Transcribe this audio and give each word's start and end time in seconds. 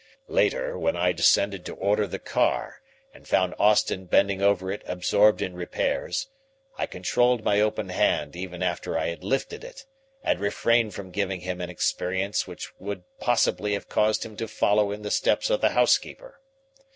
"Later, 0.29 0.79
when 0.79 0.95
I 0.95 1.11
descended 1.11 1.63
to 1.67 1.75
order 1.75 2.07
the 2.07 2.17
car 2.17 2.81
and 3.13 3.27
found 3.27 3.53
Austin 3.59 4.05
bending 4.05 4.41
over 4.41 4.71
it 4.71 4.81
absorbed 4.87 5.43
in 5.43 5.53
repairs, 5.53 6.25
I 6.75 6.87
controlled 6.87 7.43
my 7.43 7.61
open 7.61 7.89
hand 7.89 8.35
even 8.35 8.63
after 8.63 8.97
I 8.97 9.09
had 9.09 9.23
lifted 9.23 9.63
it 9.63 9.85
and 10.23 10.39
refrained 10.39 10.95
from 10.95 11.11
giving 11.11 11.41
him 11.41 11.61
an 11.61 11.69
experience 11.69 12.47
which 12.47 12.73
would 12.79 13.03
possibly 13.19 13.73
have 13.73 13.89
caused 13.89 14.25
him 14.25 14.35
to 14.37 14.47
follow 14.47 14.91
in 14.91 15.03
the 15.03 15.11
steps 15.11 15.51
of 15.51 15.61
the 15.61 15.69
housekeeper. 15.69 16.41